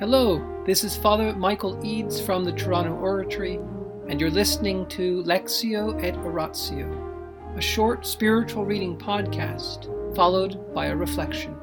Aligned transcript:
Hello, 0.00 0.44
this 0.66 0.82
is 0.82 0.96
Father 0.96 1.32
Michael 1.36 1.78
Eads 1.86 2.20
from 2.20 2.42
the 2.42 2.50
Toronto 2.50 2.94
Oratory, 2.94 3.60
and 4.08 4.20
you're 4.20 4.28
listening 4.28 4.88
to 4.88 5.22
Lectio 5.22 6.02
et 6.02 6.16
Oratio, 6.16 7.54
a 7.54 7.60
short 7.60 8.04
spiritual 8.04 8.64
reading 8.64 8.98
podcast 8.98 9.86
followed 10.16 10.74
by 10.74 10.86
a 10.86 10.96
reflection. 10.96 11.56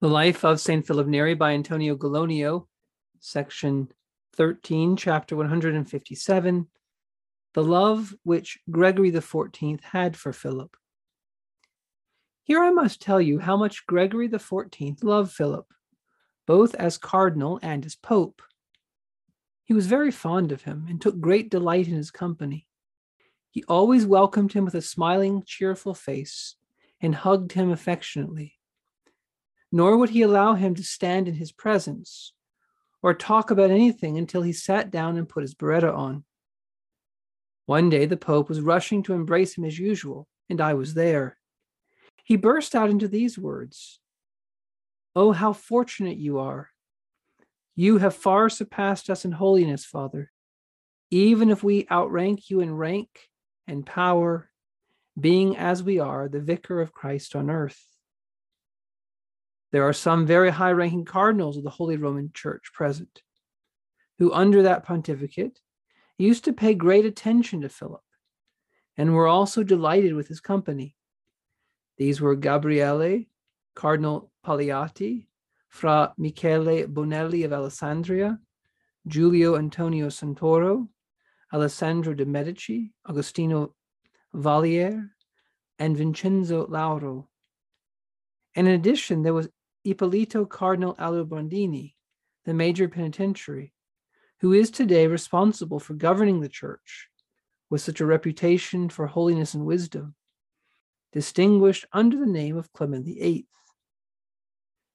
The 0.00 0.08
Life 0.08 0.46
of 0.46 0.60
St. 0.60 0.86
Philip 0.86 1.06
Neri 1.06 1.34
by 1.34 1.52
Antonio 1.52 1.94
Gallonio, 1.94 2.66
section 3.20 3.92
13, 4.36 4.96
chapter 4.96 5.36
157 5.36 6.66
The 7.52 7.62
Love 7.62 8.14
Which 8.22 8.60
Gregory 8.70 9.12
XIV 9.12 9.82
Had 9.82 10.16
for 10.16 10.32
Philip. 10.32 10.74
Here 12.48 12.64
I 12.64 12.70
must 12.70 13.02
tell 13.02 13.20
you 13.20 13.40
how 13.40 13.58
much 13.58 13.86
Gregory 13.86 14.26
XIV 14.26 15.04
loved 15.04 15.30
Philip, 15.30 15.66
both 16.46 16.74
as 16.76 16.96
cardinal 16.96 17.60
and 17.62 17.84
as 17.84 17.94
pope. 17.94 18.40
He 19.64 19.74
was 19.74 19.86
very 19.86 20.10
fond 20.10 20.50
of 20.50 20.62
him 20.62 20.86
and 20.88 20.98
took 20.98 21.20
great 21.20 21.50
delight 21.50 21.88
in 21.88 21.94
his 21.94 22.10
company. 22.10 22.66
He 23.50 23.64
always 23.64 24.06
welcomed 24.06 24.54
him 24.54 24.64
with 24.64 24.74
a 24.74 24.80
smiling, 24.80 25.42
cheerful 25.44 25.92
face 25.92 26.56
and 27.02 27.14
hugged 27.14 27.52
him 27.52 27.70
affectionately. 27.70 28.54
Nor 29.70 29.98
would 29.98 30.08
he 30.08 30.22
allow 30.22 30.54
him 30.54 30.74
to 30.76 30.82
stand 30.82 31.28
in 31.28 31.34
his 31.34 31.52
presence 31.52 32.32
or 33.02 33.12
talk 33.12 33.50
about 33.50 33.70
anything 33.70 34.16
until 34.16 34.40
he 34.40 34.54
sat 34.54 34.90
down 34.90 35.18
and 35.18 35.28
put 35.28 35.42
his 35.42 35.54
biretta 35.54 35.94
on. 35.94 36.24
One 37.66 37.90
day 37.90 38.06
the 38.06 38.16
Pope 38.16 38.48
was 38.48 38.62
rushing 38.62 39.02
to 39.02 39.12
embrace 39.12 39.58
him 39.58 39.66
as 39.66 39.78
usual, 39.78 40.26
and 40.48 40.62
I 40.62 40.72
was 40.72 40.94
there 40.94 41.37
he 42.28 42.36
burst 42.36 42.74
out 42.74 42.90
into 42.90 43.08
these 43.08 43.38
words 43.38 44.00
Oh, 45.16 45.32
how 45.32 45.54
fortunate 45.54 46.18
you 46.18 46.38
are! 46.38 46.68
You 47.74 47.96
have 47.98 48.14
far 48.14 48.50
surpassed 48.50 49.08
us 49.08 49.24
in 49.24 49.32
holiness, 49.32 49.86
Father. 49.86 50.30
Even 51.10 51.48
if 51.48 51.64
we 51.64 51.88
outrank 51.90 52.50
you 52.50 52.60
in 52.60 52.76
rank 52.76 53.08
and 53.66 53.86
power, 53.86 54.50
being 55.18 55.56
as 55.56 55.82
we 55.82 56.00
are 56.00 56.28
the 56.28 56.38
vicar 56.38 56.82
of 56.82 56.92
Christ 56.92 57.34
on 57.34 57.48
earth. 57.48 57.82
There 59.72 59.88
are 59.88 59.94
some 59.94 60.26
very 60.26 60.50
high 60.50 60.72
ranking 60.72 61.06
cardinals 61.06 61.56
of 61.56 61.64
the 61.64 61.70
Holy 61.70 61.96
Roman 61.96 62.30
Church 62.34 62.74
present, 62.74 63.22
who, 64.18 64.34
under 64.34 64.64
that 64.64 64.84
pontificate, 64.84 65.60
used 66.18 66.44
to 66.44 66.52
pay 66.52 66.74
great 66.74 67.06
attention 67.06 67.62
to 67.62 67.70
Philip 67.70 68.04
and 68.98 69.14
were 69.14 69.26
also 69.26 69.62
delighted 69.62 70.12
with 70.12 70.28
his 70.28 70.40
company. 70.40 70.94
These 71.98 72.20
were 72.20 72.36
Gabriele, 72.36 73.24
Cardinal 73.74 74.30
Paleotti, 74.46 75.26
Fra 75.68 76.14
Michele 76.16 76.86
Bonelli 76.86 77.44
of 77.44 77.52
Alessandria, 77.52 78.38
Giulio 79.06 79.56
Antonio 79.56 80.06
Santoro, 80.08 80.88
Alessandro 81.52 82.14
de' 82.14 82.24
Medici, 82.24 82.92
Agostino 83.08 83.74
Valier, 84.32 85.10
and 85.80 85.96
Vincenzo 85.96 86.66
Lauro. 86.68 87.28
And 88.54 88.68
in 88.68 88.74
addition, 88.74 89.22
there 89.22 89.34
was 89.34 89.48
Ippolito 89.84 90.44
Cardinal 90.44 90.94
Aldobrandini, 90.96 91.94
the 92.44 92.54
major 92.54 92.88
penitentiary, 92.88 93.72
who 94.40 94.52
is 94.52 94.70
today 94.70 95.08
responsible 95.08 95.80
for 95.80 95.94
governing 95.94 96.40
the 96.40 96.48
church 96.48 97.08
with 97.70 97.80
such 97.80 98.00
a 98.00 98.06
reputation 98.06 98.88
for 98.88 99.06
holiness 99.06 99.54
and 99.54 99.66
wisdom 99.66 100.14
distinguished 101.12 101.86
under 101.92 102.18
the 102.18 102.26
name 102.26 102.56
of 102.56 102.72
Clement 102.72 103.04
VIII. 103.04 103.46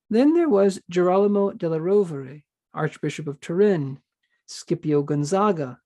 Then 0.09 0.33
there 0.33 0.50
was 0.50 0.81
Girolamo 0.89 1.52
della 1.53 1.80
Rovere, 1.80 2.44
Archbishop 2.73 3.28
of 3.28 3.39
Turin, 3.39 4.00
Scipio 4.45 5.02
Gonzaga, 5.02 5.80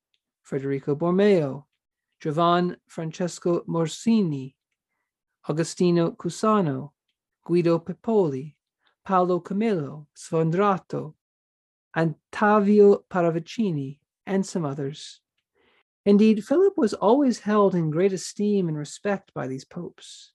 Federico 0.44 0.96
Borromeo, 0.96 1.66
Giovan 2.22 2.76
Francesco 2.88 3.64
Morosini, 3.68 4.56
Agostino 5.48 6.12
Cusano, 6.12 6.92
Guido 7.46 7.80
Pepoli, 7.80 8.56
Paolo 9.06 9.40
Camillo, 9.40 10.08
Sfondrato, 10.16 11.14
Ottavio 11.96 13.04
Paravicini, 13.10 14.00
and 14.26 14.46
some 14.46 14.66
others. 14.66 15.22
Indeed, 16.08 16.46
Philip 16.46 16.78
was 16.78 16.94
always 16.94 17.40
held 17.40 17.76
in 17.76 17.92
great 17.92 18.14
esteem 18.14 18.70
and 18.70 18.78
respect 18.78 19.34
by 19.34 19.46
these 19.48 19.66
popes, 19.66 20.32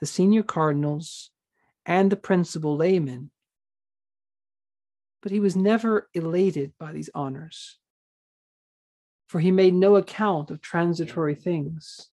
the 0.00 0.06
senior 0.06 0.42
cardinals, 0.42 1.30
and 1.86 2.12
the 2.12 2.16
principal 2.16 2.76
laymen. 2.76 3.30
But 5.22 5.32
he 5.32 5.40
was 5.40 5.56
never 5.56 6.10
elated 6.12 6.74
by 6.78 6.92
these 6.92 7.08
honors, 7.14 7.78
for 9.28 9.40
he 9.40 9.50
made 9.50 9.72
no 9.72 9.96
account 9.96 10.50
of 10.50 10.60
transitory 10.60 11.34
things, 11.34 12.10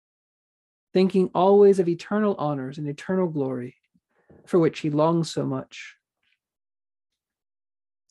thinking 0.94 1.30
always 1.34 1.78
of 1.78 1.90
eternal 1.90 2.34
honors 2.38 2.78
and 2.78 2.88
eternal 2.88 3.28
glory, 3.28 3.76
for 4.46 4.58
which 4.58 4.78
he 4.78 4.88
longed 4.88 5.26
so 5.26 5.44
much. 5.44 5.96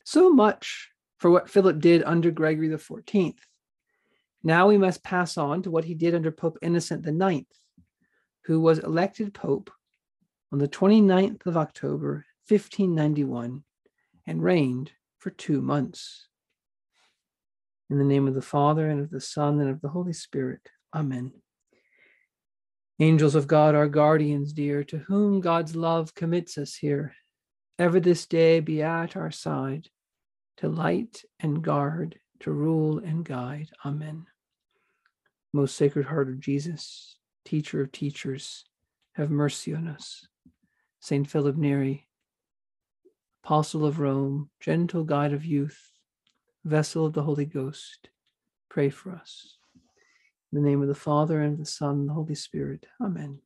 So 0.04 0.30
much 0.30 0.92
for 1.18 1.32
what 1.32 1.50
Philip 1.50 1.80
did 1.80 2.04
under 2.04 2.30
Gregory 2.30 2.70
XIV 2.70 3.34
now 4.46 4.68
we 4.68 4.78
must 4.78 5.04
pass 5.04 5.40
on 5.40 5.64
to 5.64 5.72
what 5.72 5.86
he 5.86 5.96
did 5.96 6.14
under 6.14 6.32
Pope 6.32 6.60
Innocent 6.62 7.04
IX, 7.04 7.48
who 8.44 8.62
was 8.62 8.78
elected 8.78 9.34
Pope 9.34 9.72
on 10.54 10.60
the 10.60 10.68
29th 10.68 11.48
of 11.48 11.58
October, 11.58 12.28
1591, 12.48 13.64
and 14.28 14.44
reigned 14.44 14.92
for 15.18 15.32
two 15.32 15.64
months. 15.64 16.28
In 17.90 17.98
the 17.98 18.04
name 18.04 18.28
of 18.28 18.36
the 18.36 18.42
Father, 18.44 18.88
and 18.88 19.02
of 19.02 19.10
the 19.10 19.20
Son, 19.20 19.60
and 19.60 19.70
of 19.72 19.82
the 19.82 19.90
Holy 19.90 20.14
Spirit. 20.14 20.70
Amen. 20.94 21.32
Angels 23.00 23.34
of 23.34 23.48
God, 23.48 23.74
our 23.74 23.88
guardians 23.88 24.54
dear, 24.54 24.84
to 24.84 25.00
whom 25.00 25.42
God's 25.42 25.76
love 25.76 26.14
commits 26.14 26.60
us 26.60 26.76
here, 26.76 27.16
ever 27.80 28.00
this 28.00 28.28
day 28.28 28.60
be 28.60 28.84
at 28.84 29.16
our 29.16 29.32
side, 29.32 29.90
to 30.58 30.70
light 30.70 31.24
and 31.40 31.64
guard, 31.64 32.20
to 32.42 32.52
rule 32.52 33.00
and 33.00 33.26
guide. 33.26 33.72
Amen. 33.84 34.28
Most 35.56 35.78
Sacred 35.78 36.06
Heart 36.06 36.28
of 36.28 36.42
Jesus, 36.42 37.16
Teacher 37.46 37.80
of 37.80 37.90
Teachers, 37.94 38.66
have 39.14 39.32
mercy 39.32 39.74
on 39.74 39.88
us. 39.88 40.28
Saint 41.00 41.30
Philip 41.30 41.56
Neri, 41.56 42.10
Apostle 43.42 43.86
of 43.86 44.02
Rome, 44.02 44.50
gentle 44.60 45.06
guide 45.06 45.32
of 45.32 45.46
youth, 45.46 45.80
vessel 46.66 47.06
of 47.06 47.14
the 47.14 47.24
Holy 47.24 47.46
Ghost, 47.46 48.10
pray 48.70 48.90
for 48.90 49.14
us. 49.14 49.56
In 50.52 50.62
the 50.62 50.70
name 50.70 50.82
of 50.82 50.90
the 50.90 50.94
Father, 50.94 51.40
and 51.40 51.54
of 51.54 51.60
the 51.60 51.66
Son, 51.66 51.92
and 51.92 52.10
the 52.10 52.14
Holy 52.14 52.36
Spirit. 52.36 52.86
Amen. 53.02 53.40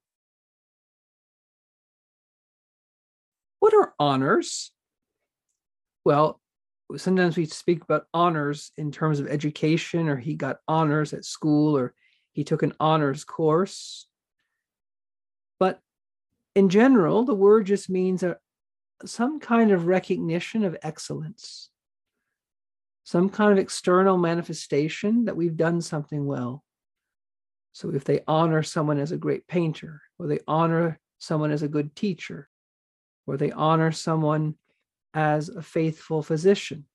What 3.60 3.76
are 3.76 3.94
honors? 4.00 4.72
Well, 6.04 6.42
sometimes 6.98 7.38
we 7.38 7.46
speak 7.46 7.84
about 7.84 8.08
honors 8.16 8.72
in 8.80 8.92
terms 8.92 9.20
of 9.20 9.28
education, 9.28 10.10
or 10.10 10.18
he 10.18 10.34
got 10.34 10.58
honors 10.68 11.14
at 11.14 11.24
school, 11.24 11.78
or 11.78 11.94
he 12.40 12.46
took 12.46 12.64
an 12.64 12.72
honors 12.80 13.26
course. 13.26 14.08
But 15.60 15.82
in 16.56 16.70
general, 16.70 17.26
the 17.26 17.36
word 17.36 17.66
just 17.66 17.90
means 17.90 18.24
a, 18.24 18.38
some 19.04 19.42
kind 19.42 19.74
of 19.74 19.88
recognition 19.88 20.64
of 20.64 20.78
excellence, 20.82 21.70
some 23.04 23.28
kind 23.28 23.52
of 23.52 23.58
external 23.58 24.18
manifestation 24.18 25.26
that 25.26 25.36
we've 25.36 25.58
done 25.58 25.82
something 25.82 26.26
well. 26.26 26.64
So 27.74 27.94
if 27.94 28.06
they 28.06 28.22
honor 28.26 28.64
someone 28.64 29.00
as 29.00 29.12
a 29.12 29.18
great 29.18 29.46
painter, 29.46 30.02
or 30.18 30.28
they 30.28 30.40
honor 30.48 30.98
someone 31.18 31.52
as 31.52 31.62
a 31.62 31.68
good 31.68 31.94
teacher, 31.94 32.48
or 33.28 33.36
they 33.36 33.52
honor 33.52 33.92
someone 33.92 34.56
as 35.14 35.50
a 35.50 35.62
faithful 35.62 36.24
physician 36.24 36.86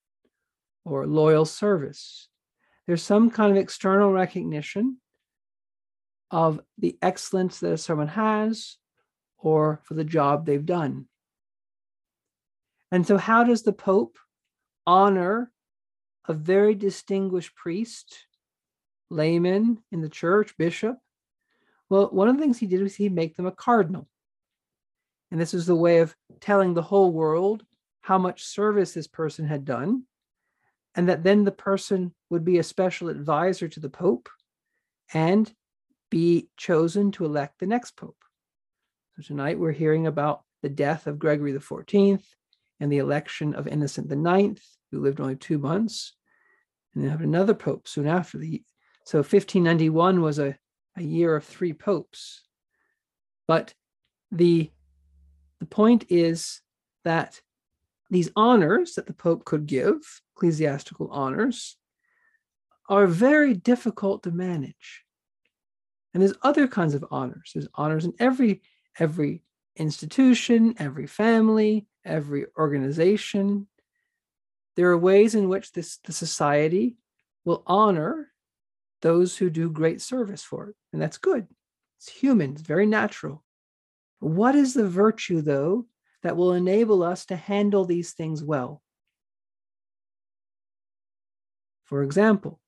or 0.86 1.06
loyal 1.06 1.44
service, 1.44 2.30
there's 2.86 3.02
some 3.02 3.30
kind 3.30 3.50
of 3.50 3.58
external 3.58 4.10
recognition 4.10 4.96
of 6.30 6.60
the 6.78 6.96
excellence 7.02 7.60
that 7.60 7.72
a 7.72 7.78
servant 7.78 8.10
has 8.10 8.76
or 9.38 9.80
for 9.84 9.94
the 9.94 10.04
job 10.04 10.46
they've 10.46 10.64
done. 10.64 11.06
And 12.90 13.06
so, 13.06 13.18
how 13.18 13.44
does 13.44 13.62
the 13.62 13.72
Pope 13.72 14.18
honor 14.86 15.50
a 16.26 16.32
very 16.32 16.74
distinguished 16.74 17.54
priest, 17.54 18.26
layman 19.10 19.82
in 19.92 20.00
the 20.00 20.08
church, 20.08 20.56
bishop? 20.56 20.96
Well, 21.88 22.08
one 22.10 22.28
of 22.28 22.36
the 22.36 22.42
things 22.42 22.58
he 22.58 22.66
did 22.66 22.82
was 22.82 22.94
he'd 22.94 23.14
make 23.14 23.36
them 23.36 23.46
a 23.46 23.52
cardinal. 23.52 24.08
And 25.30 25.40
this 25.40 25.54
is 25.54 25.66
the 25.66 25.74
way 25.74 25.98
of 25.98 26.14
telling 26.40 26.74
the 26.74 26.82
whole 26.82 27.12
world 27.12 27.64
how 28.00 28.18
much 28.18 28.44
service 28.44 28.92
this 28.92 29.06
person 29.06 29.46
had 29.46 29.64
done, 29.64 30.04
and 30.94 31.08
that 31.08 31.24
then 31.24 31.44
the 31.44 31.52
person 31.52 32.14
would 32.30 32.44
be 32.44 32.58
a 32.58 32.62
special 32.62 33.08
advisor 33.08 33.68
to 33.68 33.80
the 33.80 33.88
Pope 33.88 34.28
and 35.12 35.52
be 36.14 36.48
chosen 36.56 37.10
to 37.10 37.24
elect 37.24 37.58
the 37.58 37.66
next 37.66 37.96
pope. 37.96 38.24
So 39.16 39.22
tonight 39.24 39.58
we're 39.58 39.72
hearing 39.72 40.06
about 40.06 40.44
the 40.62 40.68
death 40.68 41.08
of 41.08 41.18
Gregory 41.18 41.52
XIV 41.52 42.22
and 42.78 42.92
the 42.92 42.98
election 42.98 43.52
of 43.52 43.66
Innocent 43.66 44.12
IX, 44.12 44.62
who 44.92 45.00
lived 45.00 45.20
only 45.20 45.34
two 45.34 45.58
months. 45.58 46.14
And 46.94 47.02
then 47.02 47.10
have 47.10 47.20
another 47.20 47.52
pope 47.52 47.88
soon 47.88 48.06
after 48.06 48.38
the 48.38 48.62
so 49.04 49.18
1591 49.18 50.20
was 50.20 50.38
a, 50.38 50.56
a 50.96 51.02
year 51.02 51.34
of 51.34 51.42
three 51.42 51.72
popes. 51.72 52.44
But 53.48 53.74
the 54.30 54.70
the 55.58 55.66
point 55.66 56.04
is 56.10 56.60
that 57.02 57.40
these 58.08 58.30
honors 58.36 58.94
that 58.94 59.06
the 59.06 59.14
Pope 59.14 59.44
could 59.44 59.66
give, 59.66 59.96
ecclesiastical 60.36 61.08
honors, 61.10 61.76
are 62.88 63.08
very 63.08 63.54
difficult 63.54 64.22
to 64.22 64.30
manage. 64.30 65.03
And 66.14 66.22
there's 66.22 66.34
other 66.42 66.68
kinds 66.68 66.94
of 66.94 67.04
honors. 67.10 67.50
There's 67.52 67.68
honors 67.74 68.04
in 68.04 68.14
every 68.18 68.62
every 68.98 69.42
institution, 69.76 70.74
every 70.78 71.08
family, 71.08 71.86
every 72.04 72.46
organization. 72.56 73.66
There 74.76 74.90
are 74.90 74.98
ways 74.98 75.34
in 75.34 75.48
which 75.48 75.72
this 75.72 75.98
the 75.98 76.12
society 76.12 76.96
will 77.44 77.64
honor 77.66 78.30
those 79.02 79.36
who 79.36 79.50
do 79.50 79.68
great 79.68 80.00
service 80.00 80.42
for 80.42 80.70
it. 80.70 80.76
And 80.92 81.02
that's 81.02 81.18
good. 81.18 81.46
It's 81.98 82.08
human, 82.08 82.52
it's 82.52 82.62
very 82.62 82.86
natural. 82.86 83.44
What 84.20 84.54
is 84.54 84.72
the 84.72 84.88
virtue, 84.88 85.42
though, 85.42 85.86
that 86.22 86.36
will 86.36 86.54
enable 86.54 87.02
us 87.02 87.26
to 87.26 87.36
handle 87.36 87.84
these 87.84 88.12
things 88.12 88.42
well? 88.42 88.82
For 91.84 92.02
example, 92.02 92.60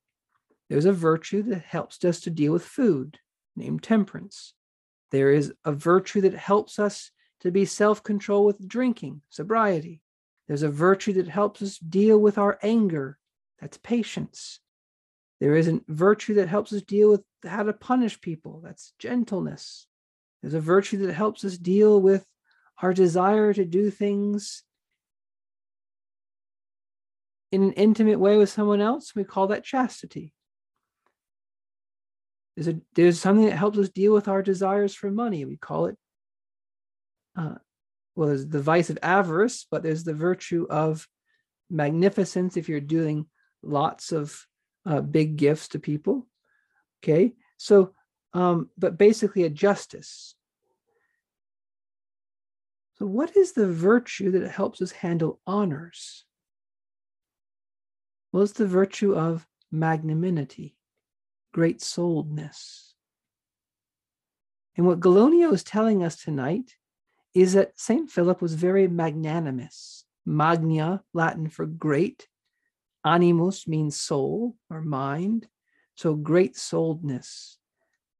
there's 0.69 0.85
a 0.85 0.93
virtue 0.93 1.41
that 1.43 1.63
helps 1.63 2.03
us 2.05 2.19
to 2.21 2.29
deal 2.29 2.53
with 2.53 2.63
food, 2.63 3.17
named 3.57 3.83
temperance. 3.83 4.53
There 5.11 5.31
is 5.31 5.53
a 5.65 5.71
virtue 5.71 6.21
that 6.21 6.33
helps 6.33 6.79
us 6.79 7.11
to 7.41 7.51
be 7.51 7.65
self 7.65 8.03
control 8.03 8.45
with 8.45 8.67
drinking, 8.67 9.21
sobriety. 9.29 10.01
There's 10.47 10.63
a 10.63 10.69
virtue 10.69 11.13
that 11.13 11.27
helps 11.27 11.61
us 11.61 11.77
deal 11.77 12.17
with 12.17 12.37
our 12.37 12.57
anger, 12.61 13.17
that's 13.59 13.77
patience. 13.77 14.59
There 15.39 15.55
is 15.55 15.67
a 15.67 15.81
virtue 15.87 16.35
that 16.35 16.47
helps 16.47 16.73
us 16.73 16.81
deal 16.81 17.11
with 17.11 17.23
how 17.45 17.63
to 17.63 17.73
punish 17.73 18.19
people, 18.21 18.61
that's 18.63 18.93
gentleness. 18.97 19.87
There's 20.41 20.53
a 20.53 20.59
virtue 20.59 21.05
that 21.05 21.13
helps 21.13 21.43
us 21.43 21.57
deal 21.57 22.01
with 22.01 22.25
our 22.81 22.93
desire 22.93 23.53
to 23.53 23.65
do 23.65 23.89
things 23.91 24.63
in 27.51 27.63
an 27.63 27.73
intimate 27.73 28.19
way 28.19 28.37
with 28.37 28.49
someone 28.49 28.81
else. 28.81 29.15
We 29.15 29.23
call 29.23 29.47
that 29.47 29.63
chastity. 29.63 30.33
There's, 32.57 32.67
a, 32.67 32.81
there's 32.95 33.19
something 33.21 33.45
that 33.45 33.55
helps 33.55 33.77
us 33.77 33.87
deal 33.87 34.13
with 34.13 34.27
our 34.27 34.41
desires 34.41 34.93
for 34.93 35.09
money. 35.09 35.45
We 35.45 35.55
call 35.55 35.85
it, 35.85 35.95
uh, 37.37 37.55
well, 38.15 38.27
there's 38.27 38.47
the 38.47 38.61
vice 38.61 38.89
of 38.89 38.99
avarice, 39.01 39.65
but 39.71 39.83
there's 39.83 40.03
the 40.03 40.13
virtue 40.13 40.67
of 40.69 41.07
magnificence 41.69 42.57
if 42.57 42.67
you're 42.67 42.81
doing 42.81 43.27
lots 43.63 44.11
of 44.11 44.45
uh, 44.85 44.99
big 44.99 45.37
gifts 45.37 45.69
to 45.69 45.79
people. 45.79 46.27
Okay. 47.03 47.33
So 47.57 47.93
um, 48.37 48.69
but 48.77 48.99
basically 48.99 49.43
a 49.43 49.49
justice. 49.49 50.35
So, 52.95 53.07
what 53.07 53.35
is 53.35 53.53
the 53.53 53.67
virtue 53.67 54.31
that 54.31 54.49
helps 54.51 54.79
us 54.79 54.91
handle 54.91 55.39
honors? 55.47 56.23
Well, 58.31 58.43
it's 58.43 58.53
the 58.53 58.67
virtue 58.67 59.15
of 59.15 59.47
magnanimity, 59.71 60.76
great 61.53 61.79
souledness. 61.79 62.93
And 64.75 64.85
what 64.85 64.99
Gallonio 64.99 65.51
is 65.53 65.63
telling 65.63 66.03
us 66.03 66.15
tonight 66.15 66.75
is 67.33 67.53
that 67.53 67.79
St. 67.79 68.09
Philip 68.09 68.41
was 68.41 68.53
very 68.53 68.87
magnanimous. 68.87 70.05
Magna, 70.25 71.03
Latin 71.13 71.49
for 71.49 71.65
great. 71.65 72.27
Animus 73.05 73.67
means 73.67 73.95
soul 73.95 74.55
or 74.69 74.81
mind. 74.81 75.47
So 75.95 76.13
great 76.13 76.55
souledness 76.55 77.57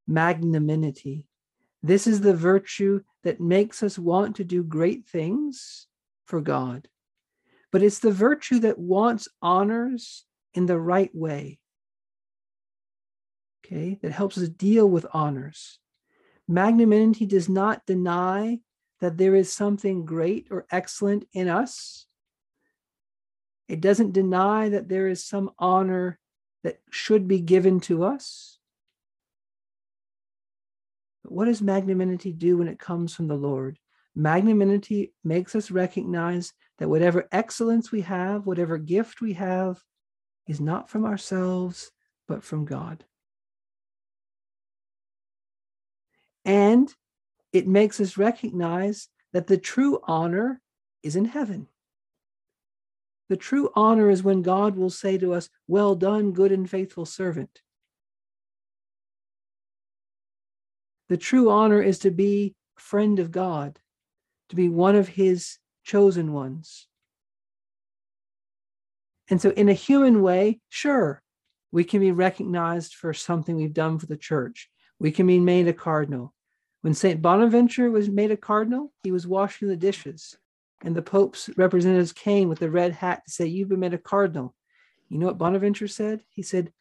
magnanimity. 0.08 1.26
This 1.82 2.06
is 2.06 2.22
the 2.22 2.34
virtue 2.34 3.02
that 3.22 3.40
makes 3.40 3.82
us 3.82 3.98
want 3.98 4.36
to 4.36 4.44
do 4.44 4.64
great 4.64 5.06
things 5.06 5.86
for 6.24 6.40
God. 6.40 6.88
But 7.70 7.82
it's 7.82 8.00
the 8.00 8.10
virtue 8.10 8.58
that 8.60 8.78
wants 8.78 9.28
honors 9.42 10.24
in 10.54 10.66
the 10.66 10.80
right 10.80 11.14
way. 11.14 11.60
Okay, 13.70 13.98
that 14.00 14.12
helps 14.12 14.38
us 14.38 14.48
deal 14.48 14.88
with 14.88 15.04
honors. 15.12 15.78
Magnanimity 16.48 17.26
does 17.26 17.50
not 17.50 17.84
deny 17.84 18.60
that 19.00 19.18
there 19.18 19.34
is 19.34 19.52
something 19.52 20.06
great 20.06 20.48
or 20.50 20.66
excellent 20.70 21.28
in 21.34 21.48
us. 21.48 22.06
It 23.68 23.82
doesn't 23.82 24.12
deny 24.12 24.70
that 24.70 24.88
there 24.88 25.06
is 25.06 25.22
some 25.22 25.50
honor 25.58 26.18
that 26.64 26.80
should 26.90 27.28
be 27.28 27.40
given 27.40 27.80
to 27.80 28.04
us. 28.04 28.58
But 31.22 31.32
what 31.32 31.44
does 31.44 31.60
magnanimity 31.60 32.32
do 32.32 32.56
when 32.56 32.68
it 32.68 32.78
comes 32.78 33.14
from 33.14 33.28
the 33.28 33.36
Lord? 33.36 33.78
Magnanimity 34.14 35.12
makes 35.22 35.54
us 35.54 35.70
recognize 35.70 36.54
that 36.78 36.88
whatever 36.88 37.28
excellence 37.30 37.92
we 37.92 38.00
have, 38.00 38.46
whatever 38.46 38.78
gift 38.78 39.20
we 39.20 39.34
have, 39.34 39.78
is 40.46 40.58
not 40.58 40.88
from 40.88 41.04
ourselves, 41.04 41.92
but 42.26 42.42
from 42.42 42.64
God. 42.64 43.04
And 46.44 46.92
it 47.52 47.66
makes 47.66 48.00
us 48.00 48.16
recognize 48.16 49.08
that 49.32 49.46
the 49.46 49.58
true 49.58 50.00
honor 50.04 50.60
is 51.02 51.16
in 51.16 51.26
heaven. 51.26 51.68
The 53.28 53.36
true 53.36 53.70
honor 53.74 54.10
is 54.10 54.22
when 54.22 54.42
God 54.42 54.76
will 54.76 54.90
say 54.90 55.18
to 55.18 55.34
us, 55.34 55.50
Well 55.66 55.94
done, 55.94 56.32
good 56.32 56.50
and 56.50 56.68
faithful 56.68 57.04
servant. 57.04 57.60
The 61.08 61.16
true 61.16 61.50
honor 61.50 61.82
is 61.82 61.98
to 62.00 62.10
be 62.10 62.54
friend 62.76 63.18
of 63.18 63.30
God, 63.30 63.78
to 64.50 64.56
be 64.56 64.68
one 64.68 64.96
of 64.96 65.08
his 65.08 65.58
chosen 65.84 66.32
ones. 66.32 66.86
And 69.30 69.40
so, 69.40 69.50
in 69.50 69.68
a 69.68 69.74
human 69.74 70.22
way, 70.22 70.60
sure, 70.70 71.22
we 71.70 71.84
can 71.84 72.00
be 72.00 72.12
recognized 72.12 72.94
for 72.94 73.12
something 73.12 73.56
we've 73.56 73.74
done 73.74 73.98
for 73.98 74.06
the 74.06 74.16
church. 74.16 74.70
We 74.98 75.10
can 75.10 75.26
be 75.26 75.38
made 75.38 75.68
a 75.68 75.72
cardinal. 75.72 76.34
When 76.80 76.94
St. 76.94 77.20
Bonaventure 77.20 77.90
was 77.90 78.08
made 78.08 78.30
a 78.30 78.36
cardinal, 78.36 78.92
he 79.02 79.12
was 79.12 79.26
washing 79.26 79.68
the 79.68 79.76
dishes. 79.76 80.36
And 80.82 80.94
the 80.94 81.02
Pope's 81.02 81.50
representatives 81.56 82.12
came 82.12 82.48
with 82.48 82.60
the 82.60 82.70
red 82.70 82.92
hat 82.92 83.24
to 83.24 83.30
say, 83.30 83.46
You've 83.46 83.68
been 83.68 83.80
made 83.80 83.94
a 83.94 83.98
cardinal. 83.98 84.54
You 85.08 85.18
know 85.18 85.26
what 85.26 85.38
Bonaventure 85.38 85.88
said? 85.88 86.22
He 86.28 86.42
said, 86.42 86.72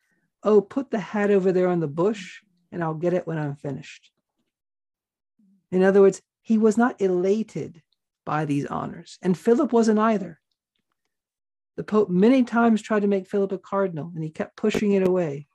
Oh, 0.43 0.61
put 0.61 0.91
the 0.91 0.99
hat 0.99 1.31
over 1.31 1.51
there 1.51 1.67
on 1.67 1.79
the 1.79 1.87
bush, 1.87 2.41
and 2.71 2.83
I'll 2.83 2.93
get 2.93 3.13
it 3.13 3.25
when 3.25 3.37
I'm 3.37 3.55
finished. 3.55 4.11
In 5.71 5.83
other 5.83 6.01
words, 6.01 6.21
he 6.41 6.57
was 6.57 6.77
not 6.77 7.01
elated 7.01 7.81
by 8.25 8.45
these 8.45 8.65
honors, 8.65 9.17
and 9.21 9.37
Philip 9.37 9.73
wasn't 9.73 9.99
either. 9.99 10.39
The 11.75 11.83
Pope 11.83 12.09
many 12.09 12.43
times 12.43 12.81
tried 12.81 13.01
to 13.01 13.07
make 13.07 13.27
Philip 13.27 13.51
a 13.51 13.57
cardinal, 13.57 14.11
and 14.13 14.23
he 14.23 14.29
kept 14.29 14.55
pushing 14.55 14.93
it 14.93 15.07
away. 15.07 15.47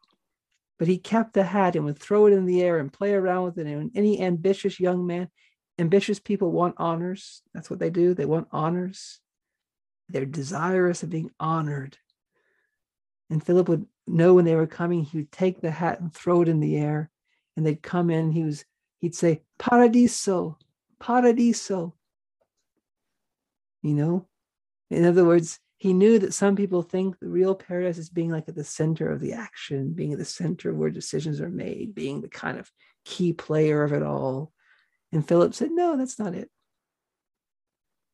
But 0.82 0.88
he 0.88 0.98
kept 0.98 1.34
the 1.34 1.44
hat 1.44 1.76
and 1.76 1.84
would 1.84 2.00
throw 2.00 2.26
it 2.26 2.32
in 2.32 2.44
the 2.44 2.60
air 2.60 2.80
and 2.80 2.92
play 2.92 3.14
around 3.14 3.44
with 3.44 3.58
it. 3.60 3.68
And 3.68 3.92
any 3.94 4.20
ambitious 4.20 4.80
young 4.80 5.06
man, 5.06 5.28
ambitious 5.78 6.18
people 6.18 6.50
want 6.50 6.74
honors. 6.76 7.40
That's 7.54 7.70
what 7.70 7.78
they 7.78 7.88
do. 7.88 8.14
They 8.14 8.24
want 8.24 8.48
honors. 8.50 9.20
They're 10.08 10.26
desirous 10.26 11.04
of 11.04 11.10
being 11.10 11.30
honored. 11.38 11.98
And 13.30 13.46
Philip 13.46 13.68
would 13.68 13.86
know 14.08 14.34
when 14.34 14.44
they 14.44 14.56
were 14.56 14.66
coming, 14.66 15.04
he 15.04 15.18
would 15.18 15.30
take 15.30 15.60
the 15.60 15.70
hat 15.70 16.00
and 16.00 16.12
throw 16.12 16.42
it 16.42 16.48
in 16.48 16.58
the 16.58 16.76
air, 16.76 17.12
and 17.56 17.64
they'd 17.64 17.80
come 17.80 18.10
in. 18.10 18.32
He 18.32 18.42
was 18.42 18.64
he'd 18.98 19.14
say, 19.14 19.42
Paradiso, 19.60 20.58
Paradiso. 20.98 21.94
You 23.82 23.94
know, 23.94 24.26
in 24.90 25.04
other 25.04 25.24
words, 25.24 25.60
he 25.82 25.92
knew 25.92 26.20
that 26.20 26.32
some 26.32 26.54
people 26.54 26.80
think 26.80 27.18
the 27.18 27.28
real 27.28 27.56
paradise 27.56 27.98
is 27.98 28.08
being 28.08 28.30
like 28.30 28.48
at 28.48 28.54
the 28.54 28.62
center 28.62 29.10
of 29.10 29.18
the 29.18 29.32
action, 29.32 29.94
being 29.94 30.12
at 30.12 30.18
the 30.20 30.24
center 30.24 30.70
of 30.70 30.76
where 30.76 30.90
decisions 30.90 31.40
are 31.40 31.48
made, 31.48 31.92
being 31.92 32.20
the 32.20 32.28
kind 32.28 32.56
of 32.56 32.70
key 33.04 33.32
player 33.32 33.82
of 33.82 33.92
it 33.92 34.04
all. 34.04 34.52
And 35.10 35.26
Philip 35.26 35.54
said, 35.54 35.72
no, 35.72 35.96
that's 35.96 36.20
not 36.20 36.36
it. 36.36 36.48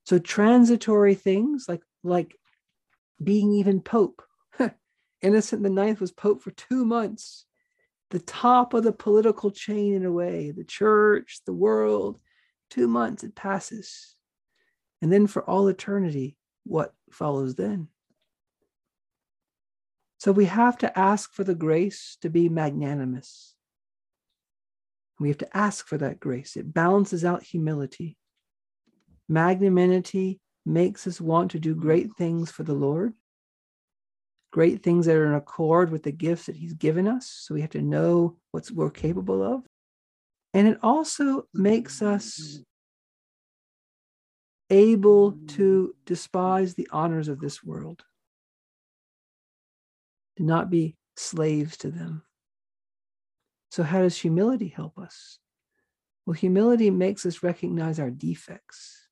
So 0.07 0.19
transitory 0.19 1.15
things 1.15 1.67
like 1.69 1.83
like 2.03 2.35
being 3.23 3.53
even 3.53 3.83
Pope. 3.83 4.23
Innocent 5.21 5.63
the 5.63 5.69
Ninth 5.69 6.01
was 6.01 6.11
Pope 6.11 6.41
for 6.41 6.53
two 6.53 6.87
months 6.87 7.45
the 8.09 8.21
top 8.21 8.73
of 8.73 8.83
the 8.83 8.93
political 8.93 9.51
chain 9.51 9.93
in 9.93 10.07
a 10.07 10.11
way 10.11 10.53
the 10.53 10.65
church, 10.65 11.41
the 11.45 11.53
world. 11.53 12.19
Two 12.71 12.89
months, 12.89 13.25
it 13.25 13.35
passes. 13.35 14.17
And 15.03 15.13
then 15.13 15.27
for 15.27 15.43
all 15.45 15.69
eternity, 15.69 16.39
what 16.65 16.95
follows 17.13 17.55
then? 17.55 17.89
So 20.19 20.33
we 20.33 20.47
have 20.47 20.79
to 20.79 20.99
ask 20.99 21.33
for 21.33 21.45
the 21.45 21.55
grace 21.55 22.17
to 22.23 22.29
be 22.29 22.49
magnanimous. 22.49 23.55
We 25.21 25.29
have 25.29 25.39
to 25.39 25.57
ask 25.57 25.87
for 25.87 25.99
that 25.99 26.21
grace. 26.21 26.57
It 26.57 26.75
balances 26.75 27.25
out 27.25 27.43
humility. 27.43 28.17
Magnanimity 29.29 30.41
makes 30.65 31.07
us 31.07 31.21
want 31.21 31.53
to 31.53 31.59
do 31.59 31.75
great 31.75 32.09
things 32.17 32.51
for 32.51 32.63
the 32.63 32.75
Lord, 32.75 33.15
great 34.53 34.83
things 34.83 35.07
that 35.07 35.17
are 35.17 35.27
in 35.27 35.35
accord 35.35 35.91
with 35.91 36.03
the 36.03 36.13
gifts 36.13 36.47
that 36.47 36.57
He's 36.57 36.75
given 36.75 37.07
us. 37.07 37.27
So 37.27 37.55
we 37.55 37.61
have 37.61 37.71
to 37.71 37.83
know 37.83 38.37
what 38.51 38.71
we're 38.71 38.91
capable 38.91 39.43
of. 39.43 39.65
And 40.55 40.67
it 40.67 40.79
also 40.83 41.45
makes 41.53 42.03
us 42.03 42.61
able 44.71 45.33
to 45.49 45.95
despise 46.05 46.75
the 46.75 46.89
honors 46.93 47.29
of 47.29 47.41
this 47.41 47.63
world, 47.63 48.05
to 50.37 50.43
not 50.43 50.71
be 50.71 50.97
slaves 51.17 51.77
to 51.79 51.91
them. 51.91 52.23
So, 53.71 53.83
how 53.83 54.01
does 54.01 54.17
humility 54.17 54.69
help 54.69 54.99
us? 54.99 55.39
Well, 56.27 56.35
humility 56.35 56.91
makes 56.91 57.25
us 57.25 57.43
recognize 57.43 57.99
our 57.99 58.11
defects. 58.11 59.09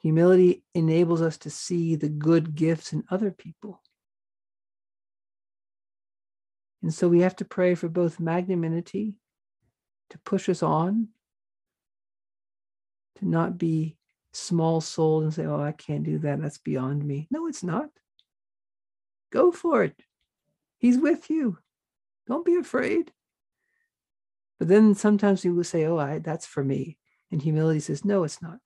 Humility 0.00 0.64
enables 0.74 1.22
us 1.22 1.38
to 1.38 1.50
see 1.50 1.94
the 1.94 2.08
good 2.08 2.56
gifts 2.56 2.92
in 2.92 3.04
other 3.08 3.30
people. 3.30 3.80
And 6.82 6.92
so 6.92 7.08
we 7.08 7.20
have 7.20 7.36
to 7.36 7.44
pray 7.44 7.76
for 7.76 7.88
both 7.88 8.18
magnanimity 8.18 9.14
to 10.10 10.18
push 10.18 10.48
us 10.48 10.62
on, 10.64 11.08
to 13.16 13.28
not 13.28 13.58
be 13.58 13.96
small 14.32 14.80
souled 14.80 15.24
and 15.24 15.34
say, 15.34 15.44
oh, 15.44 15.60
I 15.60 15.72
can't 15.72 16.04
do 16.04 16.18
that. 16.20 16.40
That's 16.40 16.58
beyond 16.58 17.04
me. 17.04 17.28
No, 17.30 17.46
it's 17.46 17.62
not. 17.62 17.90
Go 19.30 19.52
for 19.52 19.84
it. 19.84 20.00
He's 20.78 20.98
with 20.98 21.30
you. 21.30 21.58
Don't 22.26 22.44
be 22.44 22.56
afraid. 22.56 23.12
But 24.58 24.68
then 24.68 24.94
sometimes 24.94 25.44
we 25.44 25.50
will 25.50 25.64
say, 25.64 25.84
oh, 25.84 25.98
I, 25.98 26.18
that's 26.18 26.46
for 26.46 26.62
me. 26.62 26.98
And 27.30 27.42
humility 27.42 27.80
says, 27.80 28.04
no, 28.04 28.24
it's 28.24 28.40
not. 28.42 28.58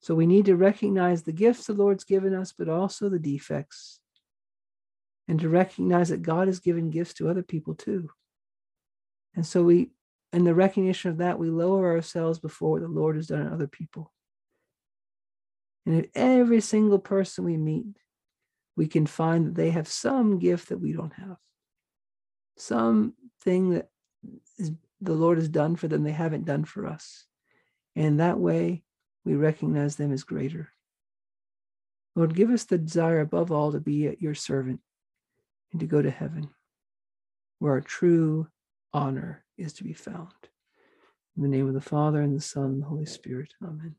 So 0.00 0.14
we 0.16 0.26
need 0.26 0.46
to 0.46 0.56
recognize 0.56 1.22
the 1.22 1.32
gifts 1.32 1.66
the 1.66 1.74
Lord's 1.74 2.04
given 2.04 2.34
us, 2.34 2.52
but 2.52 2.68
also 2.68 3.08
the 3.08 3.20
defects. 3.20 4.00
And 5.28 5.38
to 5.40 5.48
recognize 5.48 6.08
that 6.08 6.22
God 6.22 6.48
has 6.48 6.58
given 6.58 6.90
gifts 6.90 7.14
to 7.14 7.28
other 7.28 7.44
people 7.44 7.76
too. 7.76 8.10
And 9.36 9.46
so 9.46 9.62
we, 9.62 9.90
in 10.32 10.44
the 10.44 10.54
recognition 10.54 11.10
of 11.10 11.18
that, 11.18 11.38
we 11.38 11.50
lower 11.50 11.92
ourselves 11.92 12.38
before 12.38 12.70
what 12.70 12.82
the 12.82 12.88
Lord 12.88 13.16
has 13.16 13.26
done 13.26 13.40
in 13.40 13.52
other 13.52 13.66
people. 13.66 14.12
And 15.84 15.98
if 15.98 16.10
every 16.14 16.60
single 16.60 16.98
person 16.98 17.44
we 17.44 17.56
meet, 17.56 17.96
we 18.76 18.86
can 18.86 19.06
find 19.06 19.46
that 19.46 19.54
they 19.54 19.70
have 19.70 19.88
some 19.88 20.38
gift 20.38 20.70
that 20.70 20.78
we 20.78 20.92
don't 20.92 21.12
have, 21.14 21.36
something 22.56 23.70
that 23.70 23.90
is, 24.58 24.72
the 25.00 25.12
Lord 25.12 25.36
has 25.38 25.48
done 25.48 25.76
for 25.76 25.88
them 25.88 26.04
they 26.04 26.12
haven't 26.12 26.44
done 26.44 26.64
for 26.64 26.86
us. 26.86 27.26
And 27.96 28.20
that 28.20 28.38
way, 28.38 28.84
we 29.24 29.34
recognize 29.34 29.96
them 29.96 30.12
as 30.12 30.24
greater. 30.24 30.70
Lord, 32.14 32.34
give 32.34 32.50
us 32.50 32.64
the 32.64 32.78
desire 32.78 33.20
above 33.20 33.52
all 33.52 33.72
to 33.72 33.80
be 33.80 34.16
your 34.18 34.34
servant 34.34 34.80
and 35.72 35.80
to 35.80 35.86
go 35.86 36.00
to 36.00 36.10
heaven, 36.10 36.48
where 37.58 37.72
our 37.72 37.80
true 37.80 38.46
honor 38.92 39.44
is 39.58 39.72
to 39.74 39.84
be 39.84 39.92
found. 39.92 40.32
In 41.36 41.42
the 41.42 41.48
name 41.48 41.66
of 41.66 41.74
the 41.74 41.80
Father, 41.80 42.20
and 42.20 42.36
the 42.36 42.40
Son, 42.40 42.64
and 42.64 42.82
the 42.82 42.86
Holy 42.86 43.06
Spirit. 43.06 43.54
Amen. 43.62 43.90